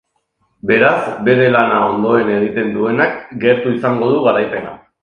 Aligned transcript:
Beraz, 0.69 1.11
bere 1.27 1.45
lana 1.57 1.83
ondoen 1.91 2.35
egiten 2.39 2.75
duenak 2.79 3.25
gertu 3.47 3.79
izango 3.79 4.15
du 4.17 4.27
garaipena. 4.31 4.79